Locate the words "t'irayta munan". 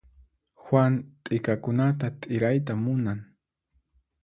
2.21-3.19